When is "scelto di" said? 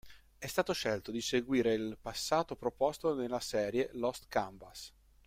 0.73-1.21